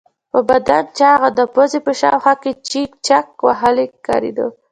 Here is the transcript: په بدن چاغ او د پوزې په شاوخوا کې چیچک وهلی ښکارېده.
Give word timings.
په 0.31 0.39
بدن 0.49 0.83
چاغ 0.97 1.19
او 1.27 1.33
د 1.39 1.41
پوزې 1.53 1.79
په 1.87 1.91
شاوخوا 2.01 2.33
کې 2.41 2.51
چیچک 2.69 3.27
وهلی 3.47 3.85
ښکارېده. 3.95 4.45